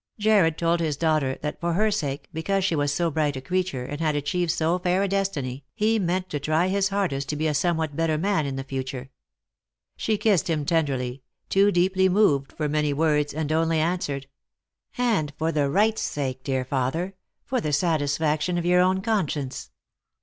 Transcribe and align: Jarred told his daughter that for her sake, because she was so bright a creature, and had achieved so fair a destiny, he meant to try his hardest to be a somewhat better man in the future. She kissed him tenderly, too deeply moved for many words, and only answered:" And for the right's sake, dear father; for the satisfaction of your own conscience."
Jarred 0.17 0.57
told 0.57 0.79
his 0.79 0.97
daughter 0.97 1.37
that 1.43 1.61
for 1.61 1.73
her 1.73 1.91
sake, 1.91 2.27
because 2.33 2.63
she 2.65 2.75
was 2.75 2.91
so 2.91 3.11
bright 3.11 3.35
a 3.37 3.39
creature, 3.41 3.83
and 3.85 4.01
had 4.01 4.15
achieved 4.15 4.49
so 4.49 4.79
fair 4.79 5.03
a 5.03 5.07
destiny, 5.07 5.63
he 5.75 5.99
meant 5.99 6.27
to 6.31 6.39
try 6.39 6.69
his 6.69 6.89
hardest 6.89 7.29
to 7.29 7.35
be 7.35 7.45
a 7.45 7.53
somewhat 7.53 7.95
better 7.95 8.17
man 8.17 8.47
in 8.47 8.55
the 8.55 8.63
future. 8.63 9.11
She 9.97 10.17
kissed 10.17 10.49
him 10.49 10.65
tenderly, 10.65 11.21
too 11.49 11.71
deeply 11.71 12.09
moved 12.09 12.51
for 12.53 12.67
many 12.67 12.93
words, 12.93 13.31
and 13.31 13.51
only 13.51 13.77
answered:" 13.77 14.25
And 15.17 15.33
for 15.37 15.51
the 15.51 15.69
right's 15.69 16.01
sake, 16.01 16.41
dear 16.43 16.65
father; 16.65 17.13
for 17.45 17.61
the 17.61 17.71
satisfaction 17.71 18.57
of 18.57 18.65
your 18.65 18.79
own 18.79 19.01
conscience." 19.01 19.69